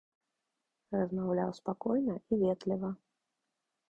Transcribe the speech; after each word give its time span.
Размаўляў 0.95 1.51
спакойна 1.59 2.15
і 2.17 2.33
ветліва. 2.45 2.89